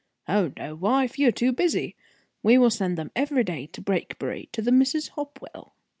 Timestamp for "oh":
0.27-0.51